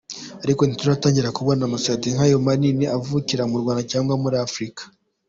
[0.43, 4.81] Ariko ntituratangira kubona amasosiyete nk’ayo manini avukira mu Rwanda cyangwa muri Afurika”.